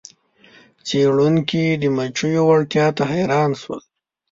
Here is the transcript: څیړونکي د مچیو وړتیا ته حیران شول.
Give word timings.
څیړونکي 0.87 1.63
د 1.81 1.83
مچیو 1.97 2.43
وړتیا 2.49 2.85
ته 2.97 3.03
حیران 3.11 3.51
شول. 3.61 3.81